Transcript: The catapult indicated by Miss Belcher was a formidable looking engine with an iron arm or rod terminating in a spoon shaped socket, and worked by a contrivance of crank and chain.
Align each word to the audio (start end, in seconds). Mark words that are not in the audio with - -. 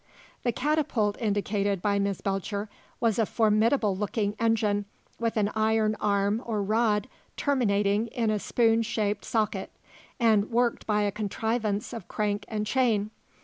The 0.41 0.51
catapult 0.51 1.15
indicated 1.21 1.79
by 1.79 1.99
Miss 1.99 2.21
Belcher 2.21 2.69
was 2.99 3.19
a 3.19 3.25
formidable 3.27 3.95
looking 3.95 4.35
engine 4.39 4.85
with 5.19 5.37
an 5.37 5.51
iron 5.53 5.93
arm 5.99 6.41
or 6.43 6.63
rod 6.63 7.07
terminating 7.37 8.07
in 8.07 8.31
a 8.31 8.39
spoon 8.39 8.81
shaped 8.81 9.23
socket, 9.23 9.69
and 10.19 10.49
worked 10.49 10.87
by 10.87 11.03
a 11.03 11.11
contrivance 11.11 11.93
of 11.93 12.07
crank 12.07 12.45
and 12.47 12.65
chain. 12.65 13.11